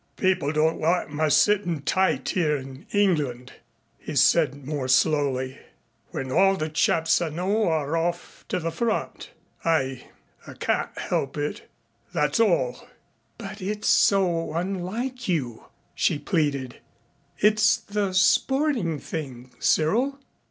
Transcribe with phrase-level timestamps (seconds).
[0.17, 3.53] "People don't like my sittin' tight here in England,"
[3.99, 5.59] he said more slowly,
[6.09, 9.29] "when all the chaps I know are off to the front.
[9.63, 10.05] I
[10.47, 11.69] I can't help it.
[12.15, 12.79] That's all."
[13.37, 16.77] "But it's so unlike you," she pleaded.
[17.37, 20.17] "It's the sporting thing, Cyril."